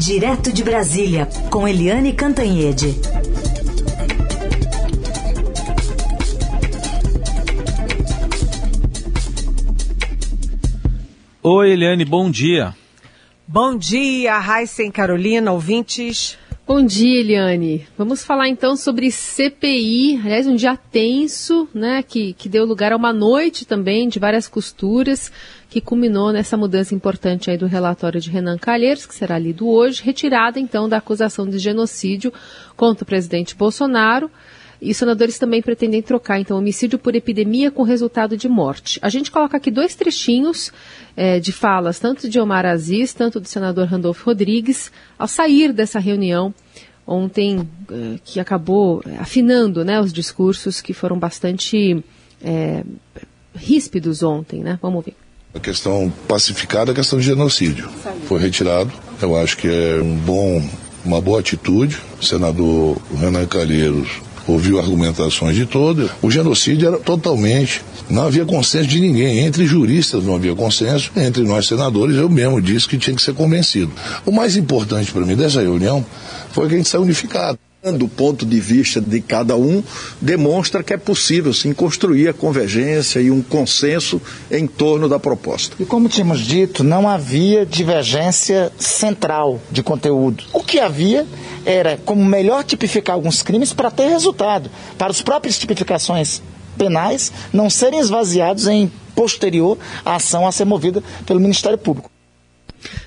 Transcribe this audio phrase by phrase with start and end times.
[0.00, 2.98] Direto de Brasília, com Eliane Cantanhede.
[11.42, 12.74] Oi, Eliane, bom dia.
[13.46, 16.38] Bom dia, Raíssen Carolina, ouvintes.
[16.72, 17.84] Bom dia, Eliane.
[17.98, 22.96] Vamos falar então sobre CPI, aliás, um dia tenso, né, que, que deu lugar a
[22.96, 25.32] uma noite também de várias costuras,
[25.68, 30.00] que culminou nessa mudança importante aí do relatório de Renan Calheiros, que será lido hoje,
[30.00, 32.32] retirada então da acusação de genocídio
[32.76, 34.30] contra o presidente Bolsonaro.
[34.80, 38.98] E os senadores também pretendem trocar, então, homicídio por epidemia com resultado de morte.
[39.02, 40.72] A gente coloca aqui dois trechinhos
[41.16, 45.98] é, de falas, tanto de Omar Aziz, tanto do senador Randolfo Rodrigues, ao sair dessa
[45.98, 46.54] reunião
[47.06, 52.02] ontem, é, que acabou afinando né, os discursos que foram bastante
[52.42, 52.82] é,
[53.54, 54.78] ríspidos ontem, né?
[54.80, 55.14] Vamos ver.
[55.52, 57.90] A questão pacificada é a questão de genocídio.
[58.26, 58.92] Foi retirado.
[59.20, 60.62] Eu acho que é um bom,
[61.04, 61.98] uma boa atitude.
[62.20, 66.10] O senador Renan Calheiros ouviu argumentações de todos.
[66.22, 67.82] O genocídio era totalmente.
[68.08, 69.40] Não havia consenso de ninguém.
[69.40, 71.10] Entre juristas não havia consenso.
[71.16, 73.92] Entre nós senadores, eu mesmo disse que tinha que ser convencido.
[74.26, 76.04] O mais importante para mim dessa reunião
[76.52, 79.82] foi que a gente saiu unificado do ponto de vista de cada um,
[80.20, 85.76] demonstra que é possível sim construir a convergência e um consenso em torno da proposta.
[85.80, 90.44] E como tínhamos dito, não havia divergência central de conteúdo.
[90.52, 91.26] O que havia
[91.64, 96.42] era como melhor tipificar alguns crimes para ter resultado, para as próprias tipificações
[96.76, 102.10] penais não serem esvaziados em posterior à ação a ser movida pelo Ministério Público.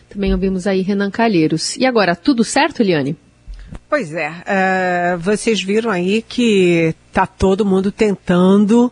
[0.10, 1.78] Também ouvimos aí Renan Calheiros.
[1.78, 3.16] E agora, tudo certo, Eliane?
[3.90, 8.92] Pois é, uh, vocês viram aí que está todo mundo tentando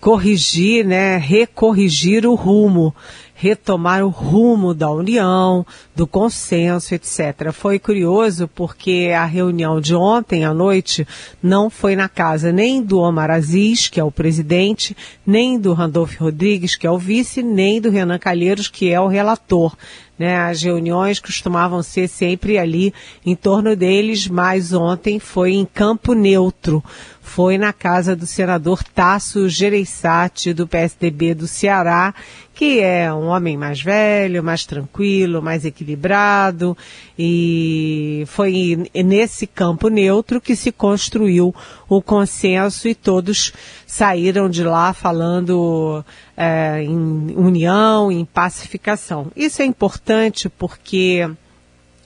[0.00, 2.94] corrigir, né, recorrigir o rumo,
[3.34, 7.52] retomar o rumo da união, do consenso, etc.
[7.52, 11.06] Foi curioso porque a reunião de ontem à noite
[11.42, 16.24] não foi na casa nem do Omar Aziz, que é o presidente, nem do Randolfo
[16.24, 19.76] Rodrigues, que é o vice, nem do Renan Calheiros, que é o relator.
[20.18, 22.92] Né, as reuniões costumavam ser sempre ali
[23.24, 26.82] em torno deles, mas ontem foi em campo neutro.
[27.22, 32.12] Foi na casa do senador Tasso Gereissati, do PSDB do Ceará,
[32.58, 36.76] que é um homem mais velho, mais tranquilo, mais equilibrado,
[37.16, 41.54] e foi nesse campo neutro que se construiu
[41.88, 43.52] o consenso e todos
[43.86, 46.04] saíram de lá falando
[46.38, 49.26] é, em união, em pacificação.
[49.34, 51.28] Isso é importante porque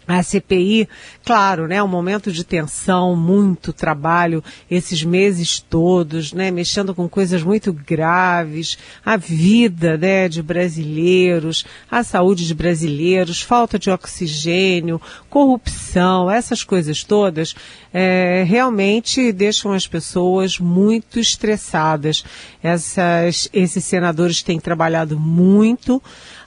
[0.06, 0.88] a CPI,
[1.24, 7.42] claro, né, um momento de tensão, muito trabalho, esses meses todos, né, mexendo com coisas
[7.42, 16.30] muito graves, a vida, né, de brasileiros, a saúde de brasileiros, falta de oxigênio, corrupção,
[16.30, 17.54] essas coisas todas,
[17.92, 22.24] é, realmente deixam as pessoas muito estressadas.
[22.62, 26.02] Essas, esses senadores têm trabalhado muito,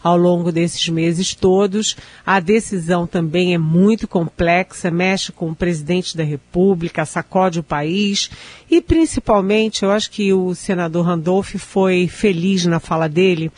[0.06, 1.98] ao longo desses meses todos.
[2.24, 8.30] A decisão também é muito complexa, mexe com o presidente da República, sacode o país
[8.70, 13.52] e principalmente eu acho que o senador Randolph foi feliz na fala dele,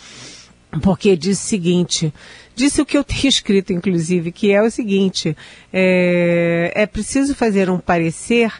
[0.82, 2.14] porque disse o seguinte,
[2.56, 5.36] disse o que eu tenho escrito, inclusive, que é o seguinte:
[5.74, 8.54] é, é preciso fazer um parecer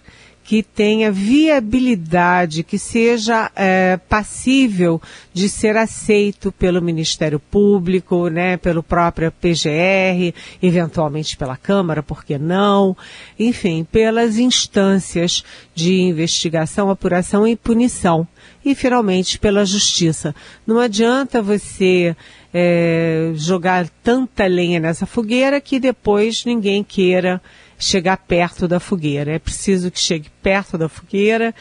[0.48, 5.02] que tenha viabilidade, que seja é, passível
[5.34, 12.38] de ser aceito pelo Ministério Público, né, pelo próprio PGR, eventualmente pela Câmara, por que
[12.38, 12.96] não?
[13.38, 15.44] Enfim, pelas instâncias
[15.76, 18.26] de investigação, apuração e punição.
[18.64, 20.34] E, finalmente, pela Justiça.
[20.66, 22.16] Não adianta você
[22.54, 27.42] é, jogar tanta lenha nessa fogueira que depois ninguém queira
[27.78, 29.32] chegar perto da fogueira.
[29.32, 31.54] É preciso que chegue perto da fogueira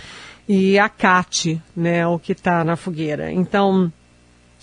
[0.49, 3.33] e acate né, o que está na fogueira.
[3.33, 3.93] Então,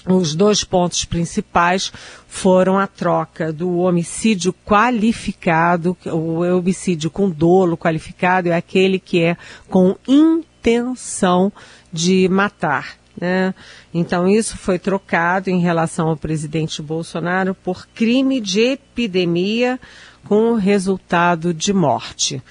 [0.06, 1.92] os dois pontos principais
[2.28, 9.38] foram a troca do homicídio qualificado, o homicídio com dolo qualificado é aquele que é
[9.70, 11.52] com intenção
[11.92, 12.98] de matar.
[13.20, 13.54] Né?
[13.94, 19.80] Então, isso foi trocado em relação ao presidente Bolsonaro por crime de epidemia
[20.26, 22.42] com resultado de morte.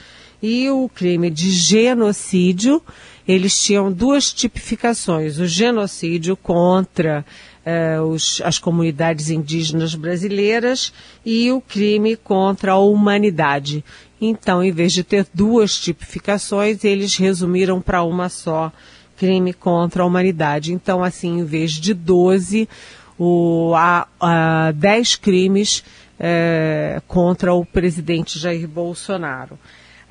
[0.42, 2.82] E o crime de genocídio,
[3.26, 7.24] eles tinham duas tipificações: o genocídio contra
[7.64, 10.92] eh, os, as comunidades indígenas brasileiras
[11.24, 13.84] e o crime contra a humanidade.
[14.20, 18.72] Então, em vez de ter duas tipificações, eles resumiram para uma só
[19.16, 20.72] crime contra a humanidade.
[20.72, 22.68] Então, assim, em vez de 12,
[23.18, 25.84] o, há, há 10 crimes
[26.22, 29.58] é, contra o presidente Jair Bolsonaro.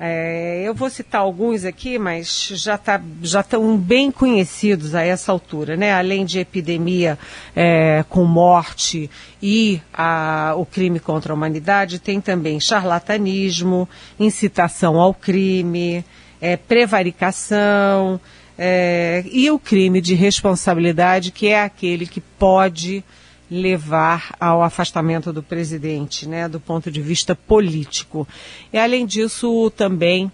[0.04, 5.30] É, eu vou citar alguns aqui, mas já tá, já estão bem conhecidos a essa
[5.30, 5.92] altura, né?
[5.92, 7.16] Além de epidemia
[7.54, 9.08] é, com morte
[9.40, 13.88] e a, o crime contra a humanidade, tem também charlatanismo,
[14.18, 16.04] incitação ao crime,
[16.40, 18.20] é, prevaricação
[18.58, 23.04] é, e o crime de responsabilidade, que é aquele que pode
[23.52, 28.26] levar ao afastamento do presidente, né, do ponto de vista político.
[28.72, 30.32] E além disso, também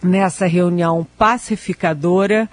[0.00, 2.48] nessa reunião pacificadora,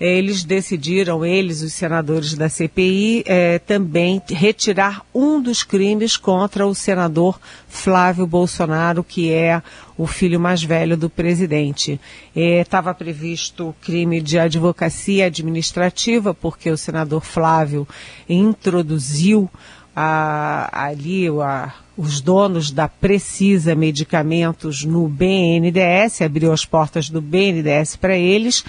[0.00, 6.74] eles decidiram, eles, os senadores da CPI, eh, também retirar um dos crimes contra o
[6.74, 9.62] senador Flávio Bolsonaro, que é
[9.96, 12.00] o filho mais velho do presidente.
[12.34, 17.86] Estava eh, previsto o crime de advocacia administrativa, porque o senador Flávio
[18.28, 19.48] introduziu
[19.94, 27.96] a, ali a, os donos da Precisa Medicamentos no BNDES, abriu as portas do BNDES
[27.96, 28.64] para eles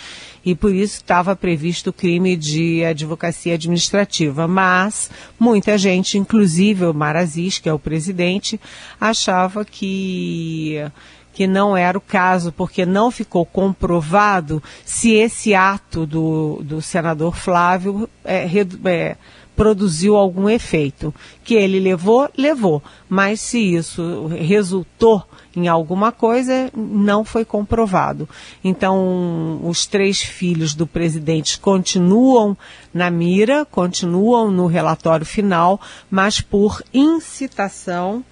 [0.45, 4.47] e por isso estava previsto o crime de advocacia administrativa.
[4.47, 5.09] Mas
[5.39, 8.59] muita gente, inclusive o Marazis, que é o presidente,
[8.99, 10.79] achava que
[11.33, 17.35] que não era o caso, porque não ficou comprovado se esse ato do, do senador
[17.35, 18.45] Flávio é,
[18.85, 19.17] é,
[19.55, 21.13] produziu algum efeito.
[21.43, 22.81] Que ele levou, levou.
[23.07, 25.23] Mas se isso resultou
[25.55, 28.27] em alguma coisa, não foi comprovado.
[28.63, 32.57] Então, os três filhos do presidente continuam
[32.93, 35.79] na mira, continuam no relatório final,
[36.09, 38.23] mas por incitação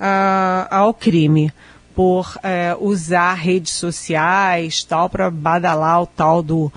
[0.00, 1.52] uh, ao crime
[1.94, 6.70] por uh, usar redes sociais tal para badalar o tal do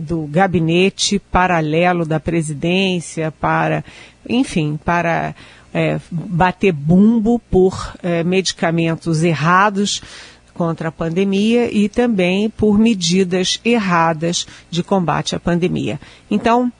[0.00, 3.84] do gabinete paralelo da presidência para,
[4.28, 5.34] enfim, para
[5.74, 10.02] é, bater bumbo por é, medicamentos errados
[10.54, 15.98] contra a pandemia e também por medidas erradas de combate à pandemia.
[16.30, 16.70] Então,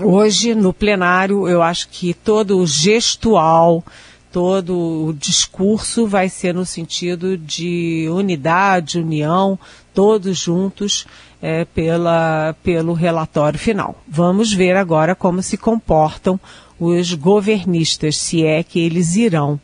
[0.00, 3.84] hoje no plenário, eu acho que todo o gestual,
[4.32, 9.58] todo o discurso vai ser no sentido de unidade, união,
[9.98, 11.04] todos juntos
[11.42, 14.00] é, pela, pelo relatório final.
[14.06, 16.38] Vamos ver agora como se comportam
[16.78, 19.58] os governistas, se é que eles irão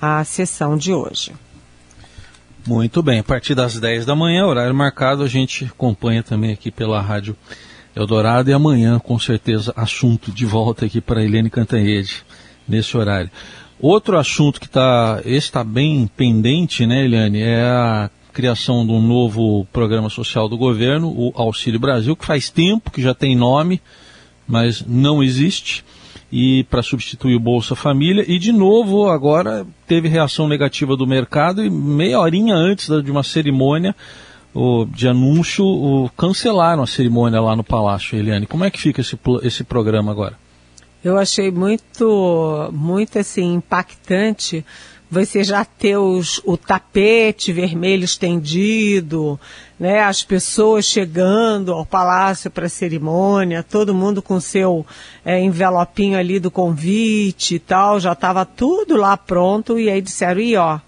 [0.00, 1.32] à sessão de hoje.
[2.64, 6.70] Muito bem, a partir das 10 da manhã, horário marcado, a gente acompanha também aqui
[6.70, 7.36] pela Rádio
[7.92, 12.22] Eldorado e amanhã, com certeza, assunto de volta aqui para Helene Cantanhede,
[12.68, 13.32] nesse horário.
[13.80, 19.66] Outro assunto que está, está bem pendente, né, Eliane, é a criação de um novo
[19.72, 23.80] programa social do governo, o Auxílio Brasil, que faz tempo que já tem nome,
[24.46, 25.84] mas não existe,
[26.30, 31.62] e para substituir o Bolsa Família, e de novo agora teve reação negativa do mercado
[31.62, 33.94] e meia horinha antes de uma cerimônia
[34.94, 38.46] de anúncio, cancelaram a cerimônia lá no Palácio, Eliane.
[38.46, 40.36] Como é que fica esse, esse programa agora?
[41.02, 44.64] Eu achei muito, muito assim, impactante
[45.12, 49.38] você já ter os, o tapete vermelho estendido,
[49.78, 54.86] né, as pessoas chegando ao palácio para a cerimônia, todo mundo com seu
[55.22, 60.40] é, envelopinho ali do convite e tal, já estava tudo lá pronto e aí disseram,
[60.40, 60.78] e ó,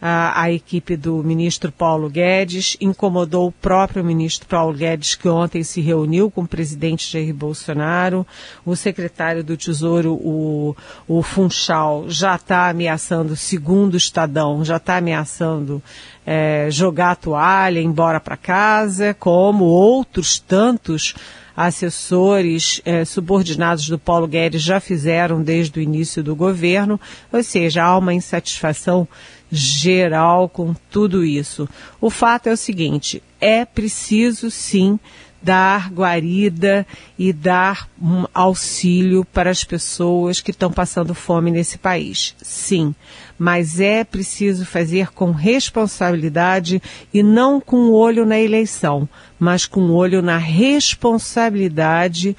[0.00, 5.80] a, equipe do ministro Paulo Guedes, incomodou o próprio ministro Paulo Guedes, que ontem se
[5.80, 8.26] reuniu com o presidente Jair Bolsonaro.
[8.64, 10.76] O secretário do Tesouro, o,
[11.08, 15.82] o Funchal, já está ameaçando, segundo o Estadão, já está ameaçando
[16.26, 21.14] é, jogar a toalha, embora para casa, como outros tantos
[21.56, 27.00] assessores eh, subordinados do Paulo Guedes já fizeram desde o início do governo,
[27.32, 29.08] ou seja, há uma insatisfação
[29.50, 31.68] geral com tudo isso.
[32.00, 34.98] O fato é o seguinte: é preciso sim
[35.42, 36.84] dar guarida
[37.16, 42.34] e dar um auxílio para as pessoas que estão passando fome nesse país.
[42.42, 42.92] Sim,
[43.38, 46.82] mas é preciso fazer com responsabilidade
[47.14, 52.36] e não com o olho na eleição, mas com o olho na responsabilidade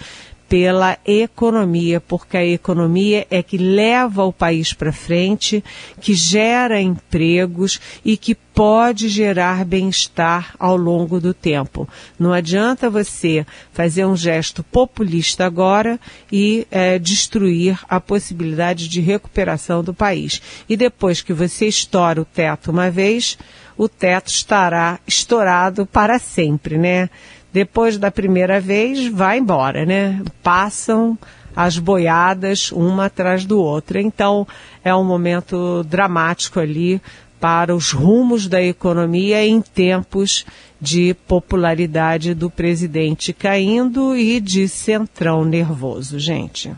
[0.47, 5.63] pela economia, porque a economia é que leva o país para frente,
[5.99, 11.87] que gera empregos e que pode gerar bem-estar ao longo do tempo.
[12.17, 15.99] Não adianta você fazer um gesto populista agora
[16.31, 20.41] e é, destruir a possibilidade de recuperação do país.
[20.67, 23.37] E depois que você estoura o teto uma vez,
[23.77, 27.09] o teto estará estourado para sempre, né?
[27.51, 30.21] Depois da primeira vez, vai embora, né?
[30.43, 31.17] Passam
[31.55, 33.97] as boiadas uma atrás do outro.
[33.99, 34.47] Então,
[34.83, 37.01] é um momento dramático ali
[37.39, 40.45] para os rumos da economia em tempos
[40.79, 46.71] de popularidade do presidente caindo e de centrão nervoso, gente.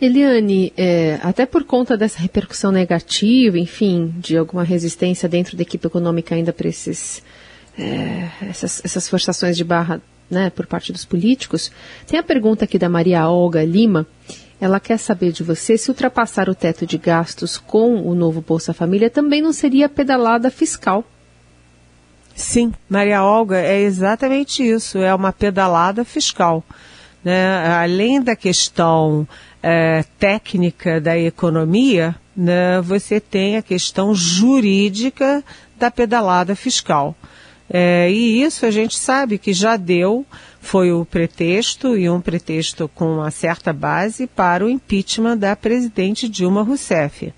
[0.00, 5.86] Eliane, é, até por conta dessa repercussão negativa, enfim, de alguma resistência dentro da equipe
[5.86, 7.22] econômica ainda para esses
[7.80, 11.72] é, essas, essas forçações de barra né, por parte dos políticos.
[12.06, 14.06] Tem a pergunta aqui da Maria Olga Lima.
[14.60, 18.74] Ela quer saber de você se ultrapassar o teto de gastos com o novo Bolsa
[18.74, 21.02] Família também não seria pedalada fiscal.
[22.34, 26.62] Sim, Maria Olga, é exatamente isso, é uma pedalada fiscal.
[27.24, 27.66] Né?
[27.74, 29.26] Além da questão
[29.62, 35.42] é, técnica da economia, né, você tem a questão jurídica
[35.78, 37.16] da pedalada fiscal.
[37.72, 40.26] É, e isso a gente sabe que já deu,
[40.60, 46.28] foi o pretexto, e um pretexto com uma certa base, para o impeachment da presidente
[46.28, 47.32] Dilma Rousseff.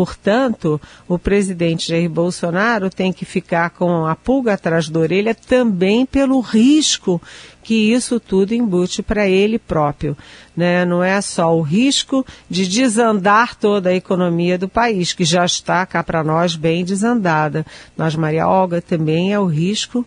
[0.00, 6.06] Portanto, o presidente Jair Bolsonaro tem que ficar com a pulga atrás da orelha também
[6.06, 7.20] pelo risco
[7.62, 10.16] que isso tudo embute para ele próprio.
[10.56, 10.86] Né?
[10.86, 15.84] Não é só o risco de desandar toda a economia do país, que já está
[15.84, 17.66] cá para nós bem desandada.
[17.94, 20.06] Nós, Maria Olga, também é o risco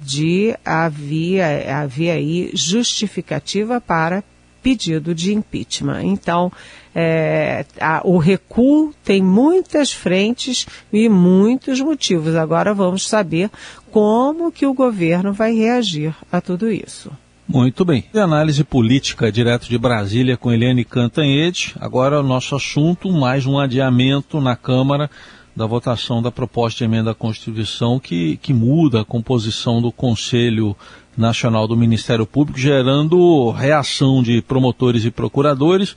[0.00, 4.24] de haver, haver aí justificativa para
[4.62, 6.02] pedido de impeachment.
[6.02, 6.52] Então,
[6.94, 12.34] é, a, o recuo tem muitas frentes e muitos motivos.
[12.34, 13.50] Agora vamos saber
[13.90, 17.10] como que o governo vai reagir a tudo isso.
[17.46, 18.04] Muito bem.
[18.14, 21.74] Análise política direto de Brasília com Eliane Cantanhede.
[21.80, 25.10] Agora o nosso assunto, mais um adiamento na Câmara
[25.58, 30.76] da votação da proposta de emenda à Constituição que, que muda a composição do Conselho
[31.16, 35.96] Nacional do Ministério Público, gerando reação de promotores e procuradores.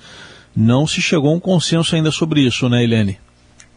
[0.56, 3.20] Não se chegou a um consenso ainda sobre isso, né, Helene?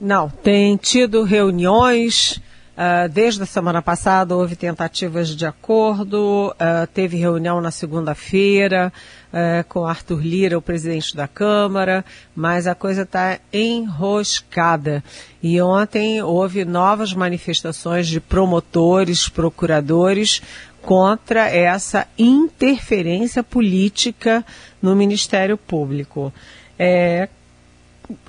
[0.00, 2.40] Não, tem tido reuniões.
[2.74, 8.92] Uh, desde a semana passada houve tentativas de acordo, uh, teve reunião na segunda-feira
[9.34, 15.02] uh, com Arthur Lira, o presidente da Câmara, mas a coisa está enroscada.
[15.42, 20.40] E ontem houve novas manifestações de promotores, procuradores,
[20.80, 24.44] contra essa interferência política
[24.80, 26.32] no Ministério Público.
[26.78, 27.28] É,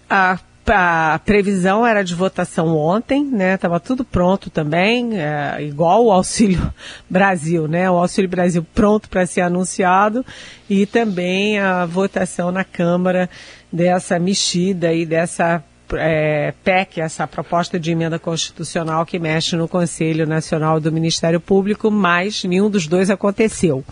[0.10, 3.56] a, a, previsão era de votação ontem, né?
[3.56, 6.74] Estava tudo pronto também, é, igual o Auxílio
[7.10, 7.90] Brasil, né?
[7.90, 10.26] O Auxílio Brasil pronto para ser anunciado
[10.70, 13.30] e também a votação na Câmara
[13.72, 20.26] dessa mexida e dessa é, PEC, essa proposta de emenda constitucional que mexe no Conselho
[20.26, 23.84] Nacional do Ministério Público, mas nenhum dos dois aconteceu.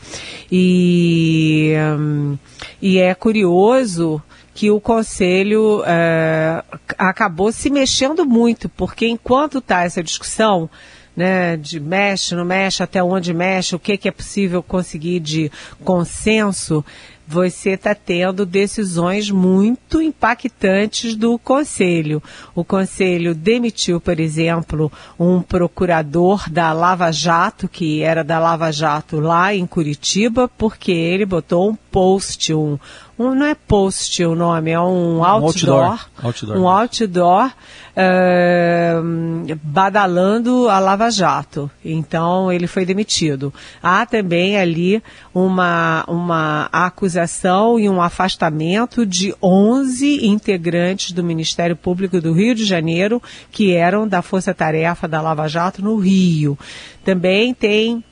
[0.51, 2.37] E, hum,
[2.81, 4.21] e é curioso
[4.53, 6.63] que o Conselho é,
[6.97, 10.69] acabou se mexendo muito, porque enquanto está essa discussão,
[11.15, 15.51] né, de mexe, não mexe, até onde mexe, o que, que é possível conseguir de
[15.83, 16.83] consenso,
[17.25, 22.21] você está tendo decisões muito impactantes do Conselho.
[22.53, 29.19] O Conselho demitiu, por exemplo, um procurador da Lava Jato, que era da Lava Jato
[29.19, 32.77] lá em Curitiba, porque ele botou um post, um,
[33.17, 36.57] um não é post o nome, é um outdoor, um outdoor, outdoor.
[36.57, 37.51] Um outdoor
[37.93, 41.69] uh, badalando a Lava Jato.
[41.83, 43.53] Então ele foi demitido.
[43.81, 45.01] Há também ali
[45.33, 52.65] uma, uma acusação e um afastamento de 11 integrantes do Ministério Público do Rio de
[52.65, 56.57] Janeiro que eram da Força Tarefa da Lava Jato no Rio.
[57.03, 58.03] Também tem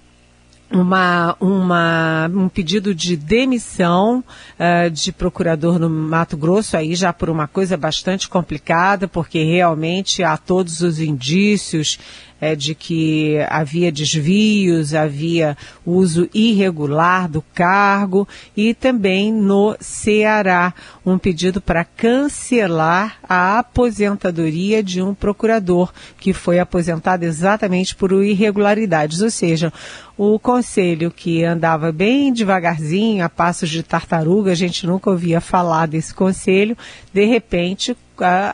[0.72, 4.24] uma, uma, um pedido de demissão
[4.58, 10.24] uh, de procurador no Mato Grosso, aí já por uma coisa bastante complicada, porque realmente
[10.24, 12.00] há todos os indícios
[12.42, 15.56] é, de que havia desvios, havia
[15.86, 20.74] uso irregular do cargo e também no Ceará
[21.06, 29.22] um pedido para cancelar a aposentadoria de um procurador que foi aposentado exatamente por irregularidades,
[29.22, 29.72] ou seja,
[30.18, 35.88] o conselho que andava bem devagarzinho, a passos de tartaruga, a gente nunca ouvia falar
[35.88, 36.78] desse conselho,
[37.14, 37.96] de repente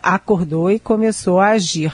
[0.02, 1.92] acordou e começou a agir.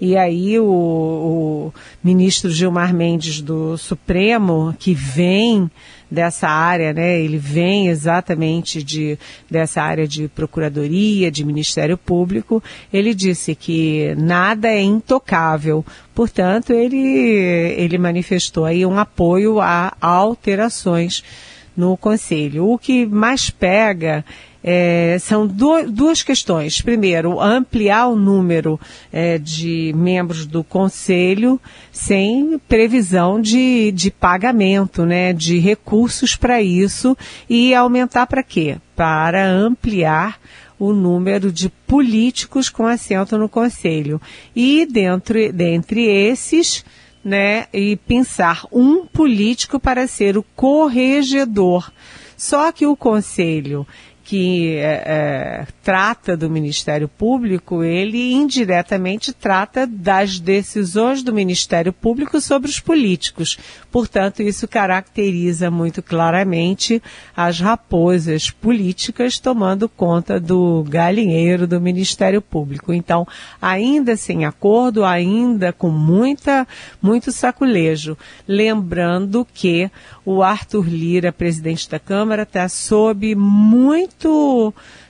[0.00, 1.72] E aí o, o
[2.04, 5.70] ministro Gilmar Mendes do Supremo, que vem
[6.10, 7.18] dessa área, né?
[7.20, 9.18] Ele vem exatamente de,
[9.50, 12.62] dessa área de procuradoria, de Ministério Público.
[12.92, 15.84] Ele disse que nada é intocável.
[16.14, 16.98] Portanto, ele,
[17.76, 21.24] ele manifestou aí um apoio a alterações
[21.76, 22.70] no Conselho.
[22.70, 24.24] O que mais pega
[24.68, 26.82] é, são do, duas questões.
[26.82, 28.80] Primeiro, ampliar o número
[29.12, 31.60] é, de membros do Conselho
[31.92, 37.16] sem previsão de, de pagamento, né, de recursos para isso
[37.48, 38.78] e aumentar para quê?
[38.96, 40.40] Para ampliar
[40.80, 44.20] o número de políticos com assento no Conselho.
[44.54, 46.84] E dentro, dentre esses,
[47.24, 51.92] né, e pensar um político para ser o corregedor.
[52.36, 53.86] Só que o Conselho
[54.26, 62.40] que é, é, trata do Ministério Público, ele indiretamente trata das decisões do Ministério Público
[62.40, 63.56] sobre os políticos.
[63.88, 67.00] Portanto, isso caracteriza muito claramente
[67.36, 72.92] as raposas políticas tomando conta do galinheiro do Ministério Público.
[72.92, 73.28] Então,
[73.62, 76.66] ainda sem acordo, ainda com muita,
[77.00, 78.18] muito saculejo.
[78.48, 79.88] Lembrando que
[80.24, 84.15] o Arthur Lira, presidente da Câmara, está sob muito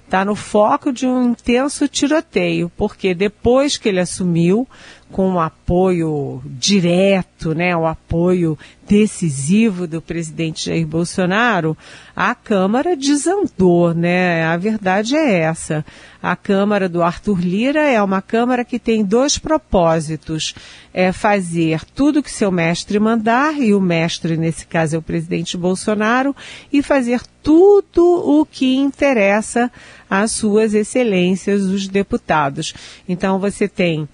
[0.05, 4.66] está no foco de um intenso tiroteio, porque depois que ele assumiu,
[5.11, 11.77] com o apoio direto, né, o apoio decisivo do presidente Jair Bolsonaro,
[12.14, 14.45] a Câmara desandou, né?
[14.45, 15.85] A verdade é essa.
[16.23, 20.55] A Câmara do Arthur Lira é uma Câmara que tem dois propósitos:
[20.95, 25.57] é fazer tudo que seu mestre mandar, e o mestre nesse caso é o presidente
[25.57, 26.35] Bolsonaro,
[26.73, 29.71] e fazer tudo o que interessa
[30.09, 32.73] às suas excelências, os deputados.
[33.09, 34.09] Então você tem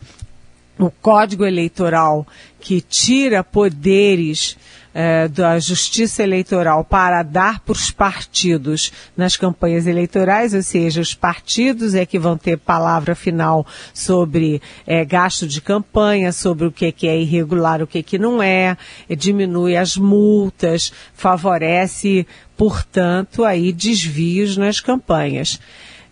[0.79, 2.27] o Código Eleitoral
[2.61, 4.57] que tira poderes
[4.95, 11.15] é, da Justiça Eleitoral para dar para os partidos nas campanhas eleitorais, ou seja, os
[11.15, 16.93] partidos é que vão ter palavra final sobre é, gasto de campanha, sobre o que,
[16.93, 18.77] que é irregular, o que, que não é,
[19.17, 25.59] diminui as multas, favorece, portanto, aí desvios nas campanhas.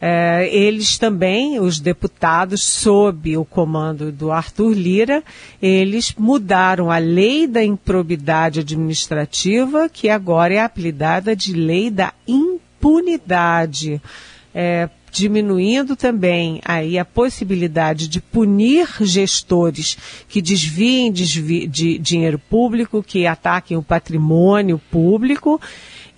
[0.00, 5.22] É, eles também, os deputados, sob o comando do Arthur Lira,
[5.60, 14.00] eles mudaram a lei da improbidade administrativa, que agora é apelidada de lei da impunidade.
[14.54, 23.02] É, diminuindo também aí a possibilidade de punir gestores que desviem desvi de dinheiro público,
[23.02, 25.60] que ataquem o patrimônio público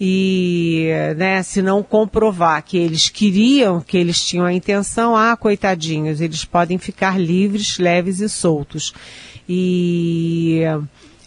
[0.05, 6.21] e né, se não comprovar que eles queriam, que eles tinham a intenção, ah, coitadinhos,
[6.21, 8.93] eles podem ficar livres, leves e soltos.
[9.49, 10.63] E,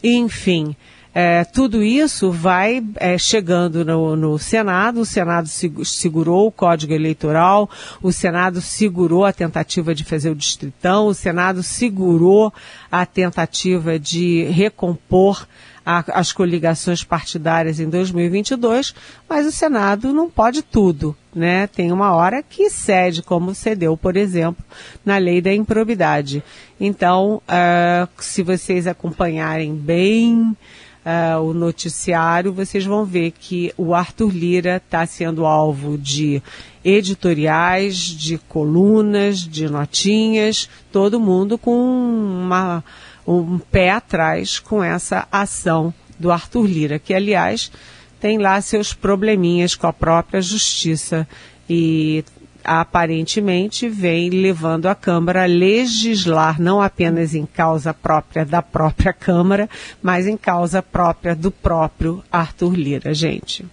[0.04, 0.76] enfim,
[1.18, 7.70] é, tudo isso vai é, chegando no, no, Senado, o Senado segurou o Código Eleitoral,
[8.04, 12.54] o Senado segurou a tentativa de fazer o distritão, o Senado segurou
[12.92, 15.48] a tentativa de recompor
[15.86, 18.94] a, as coligações partidárias em 2022,
[19.30, 21.66] mas o Senado não pode tudo, né?
[21.68, 24.66] Tem uma hora que cede, como cedeu, por exemplo,
[25.06, 26.44] na lei da improbidade.
[26.78, 30.58] Então, uh, se vocês acompanharem bem
[31.06, 36.42] uh, o noticiário, vocês vão ver que o Arthur Lira está sendo alvo de
[36.84, 42.84] editoriais, de colunas, de notinhas, todo mundo com uma,
[43.28, 47.72] um pé atrás com essa ação do Arthur Lira, que aliás
[48.20, 51.28] tem lá seus probleminhas com a própria justiça
[51.70, 52.24] e
[52.66, 59.70] aparentemente vem levando a Câmara a legislar não apenas em causa própria da própria Câmara,
[60.02, 63.66] mas em causa própria do próprio Arthur Lira, gente.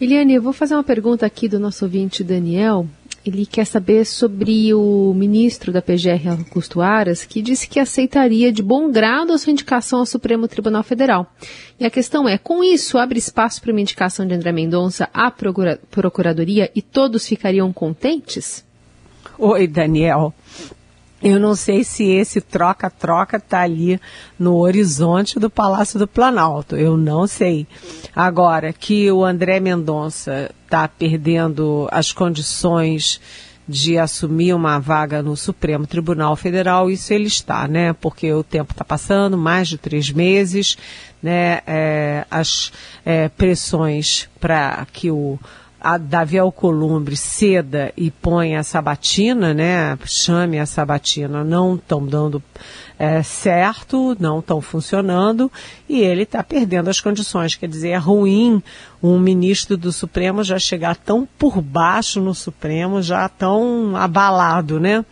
[0.00, 2.86] Eliane, eu vou fazer uma pergunta aqui do nosso ouvinte Daniel.
[3.24, 8.62] Ele quer saber sobre o ministro da PGR, Augusto Aras, que disse que aceitaria de
[8.62, 11.26] bom grado a sua indicação ao Supremo Tribunal Federal.
[11.80, 15.30] E a questão é, com isso, abre espaço para uma indicação de André Mendonça à
[15.30, 18.62] procura Procuradoria e todos ficariam contentes?
[19.38, 20.34] Oi, Daniel.
[21.22, 23.98] Eu não sei se esse troca-troca está ali
[24.38, 26.76] no horizonte do Palácio do Planalto.
[26.76, 27.66] Eu não sei.
[28.14, 33.20] Agora, que o André Mendonça está perdendo as condições
[33.66, 37.94] de assumir uma vaga no Supremo Tribunal Federal, isso ele está, né?
[37.94, 40.76] Porque o tempo está passando, mais de três meses,
[41.22, 41.60] né?
[41.66, 42.70] É, as
[43.04, 45.38] é, pressões para que o
[45.84, 52.42] a Davi Alcolumbre ceda e põe a sabatina, né, chame a sabatina, não estão dando
[52.98, 55.52] é, certo, não estão funcionando
[55.86, 57.54] e ele está perdendo as condições.
[57.54, 58.62] Quer dizer, é ruim
[59.02, 65.04] um ministro do Supremo já chegar tão por baixo no Supremo, já tão abalado, né?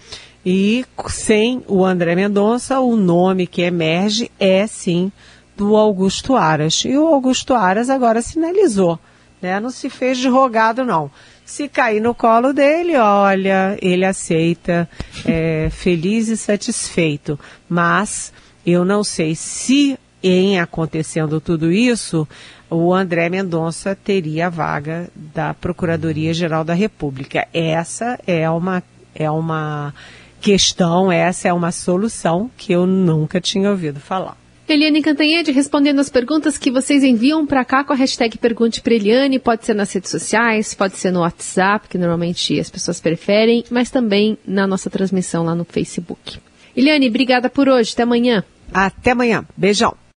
[0.45, 5.13] E sem o André Mendonça, o nome que emerge é sim
[5.55, 6.83] do Augusto Aras.
[6.87, 8.99] E o Augusto Aras agora sinalizou
[9.43, 9.59] né?
[9.61, 11.11] Não se fez de rogado, não.
[11.45, 14.89] Se cair no colo dele, olha, ele aceita,
[15.27, 17.39] é, feliz e satisfeito.
[17.69, 18.33] Mas
[18.65, 22.29] eu não sei se em acontecendo tudo isso,
[22.71, 27.47] o André Mendonça teria a vaga da Procuradoria-Geral da República.
[27.53, 28.83] Essa é uma,
[29.15, 29.93] é uma
[30.41, 34.37] questão, essa é uma solução que eu nunca tinha ouvido falar.
[34.69, 38.95] Eliane Cantanhede respondendo as perguntas que vocês enviam para cá com a hashtag Pergunte para
[38.95, 39.39] Eliane.
[39.39, 43.91] Pode ser nas redes sociais, pode ser no WhatsApp, que normalmente as pessoas preferem, mas
[43.91, 46.39] também na nossa transmissão lá no Facebook.
[46.77, 47.93] Eliane, obrigada por hoje.
[47.93, 48.45] Até amanhã.
[48.73, 49.45] Até amanhã.
[49.57, 50.03] Beijão.